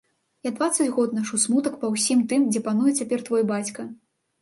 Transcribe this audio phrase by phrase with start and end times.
[0.47, 3.91] Я дваццаць год нашу смутак па ўсім тым, дзе пануе цяпер твой бацька.